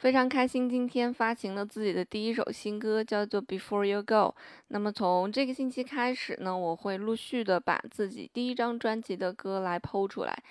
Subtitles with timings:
[0.00, 4.14] 非常开心，今天发行了自己的第一首新歌，叫做《Before You Go》。
[4.68, 10.42] 那么从这个星期开始呢，我会陆续的把自己第一张专辑的歌来剖出来。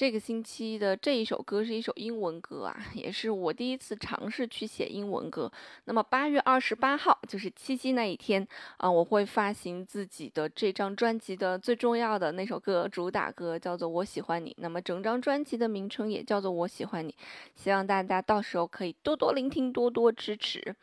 [0.00, 5.52] 这个星期的这一首歌是一首英文歌啊，也是我第一次尝试去写英文歌。
[5.84, 8.48] 那么八月二十八号就是七夕那一天
[8.78, 14.52] 啊，我会发行自己的这张专辑的最重要的那首歌，主打歌叫做《我喜欢你》。
[14.56, 17.12] 那么整张专辑的名称也叫做《我喜欢你》，
[17.54, 20.74] 希望大家到时候可以多多聆听，多多支持。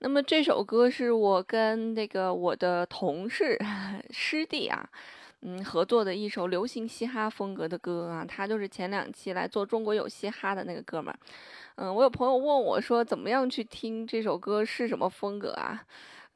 [0.00, 3.56] 那么这首歌是我跟那个我的同事
[4.10, 4.90] 师弟啊。
[5.42, 11.18] 嗯，合作的一首流行嘻哈风格的歌啊，他就是前两期来做中国有嘻哈的那个哥们儿。
[11.76, 15.84] 嗯，我有朋友问我说，怎么样去听这首歌是什么风格啊？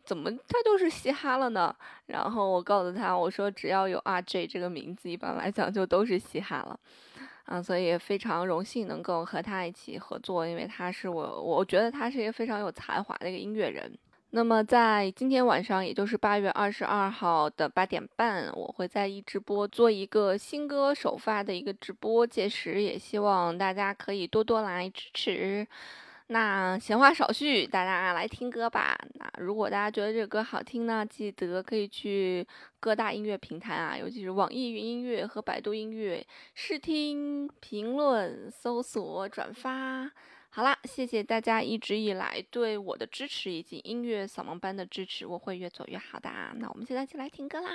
[0.04, 1.74] 怎么他就是嘻哈了呢？
[2.06, 6.78] 然后我告诉他，我说只要有 RJ 这个名字，一般来讲就都是嘻哈了。
[7.44, 13.92] 啊，所以非常荣幸能够和他一起合作，因为他是我，我觉得他是一个非常有才华的一个音乐人。
[14.34, 25.66] 那么在今天晚上，也就是八月二十二号的八点半，我会在一直播做一个新歌首发的一个直播，届时也希望大家可以多多来支持。
[26.28, 28.98] 那闲话少叙，大家来听歌吧。
[29.16, 32.46] 那如果大家觉得这个歌好听呢，记得可以去
[32.80, 40.10] 各大音乐平台啊，尤其是网易云音乐和百度音乐试听、评论、搜索、转发。
[40.54, 46.52] 好啦，谢谢大家一直以来对我的支持以及音乐扫盲班的支持，我会越做越好的啊。
[46.58, 47.70] 那我们现在就来听歌啦。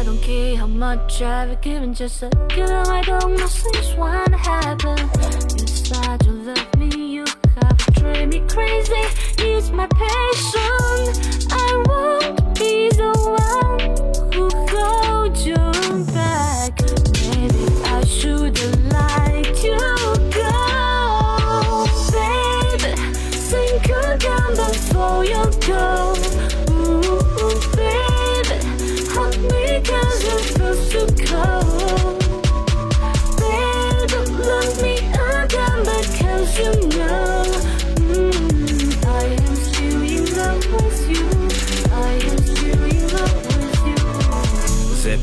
[0.00, 4.38] I don't care how much I've given, just a girl, I don't know things wanna
[4.38, 4.96] happen.
[4.96, 7.26] You said you love me, you
[7.60, 9.02] have driven me crazy.
[9.44, 9.59] You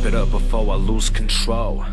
[0.07, 1.83] it up before I lose control.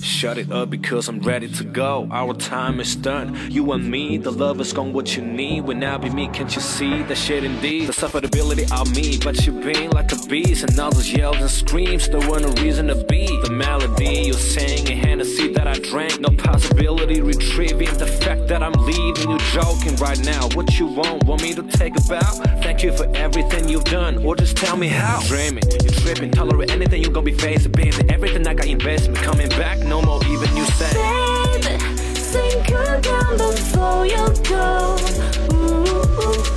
[0.00, 2.08] Shut it up because I'm ready to go.
[2.12, 3.36] Our time is done.
[3.50, 5.62] You and me, the love is gone what you need.
[5.62, 7.88] When I be me, can't you see that shit indeed?
[7.88, 10.62] The sufferability of me, but you being like a beast.
[10.64, 13.26] And all those yells and screams, there were no reason to be.
[13.42, 16.20] The melody you sang and Hennessy that I drank.
[16.20, 18.06] No possibility retrieving the
[18.48, 20.48] that I'm leaving you joking right now.
[20.54, 22.32] What you want, want me to take a bow?
[22.62, 25.20] Thank you for everything you've done, or just tell me how.
[25.26, 27.96] Dreaming, you're tripping, tolerate anything you gonna be facing, baby.
[28.08, 30.92] Everything I got investment coming back, no more even you say.
[33.36, 34.96] Before you go.
[35.52, 36.55] Ooh, baby.